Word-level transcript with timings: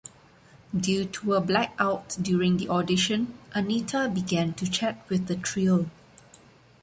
Due 0.75 1.05
to 1.05 1.35
a 1.35 1.39
black-out 1.41 2.17
during 2.19 2.57
the 2.57 2.67
audition, 2.69 3.37
Anita 3.53 4.09
began 4.11 4.51
to 4.55 4.67
chat 4.67 5.07
with 5.09 5.27
the 5.27 5.35
trio. 5.35 5.91